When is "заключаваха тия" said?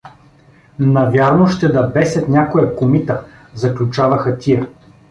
3.53-4.67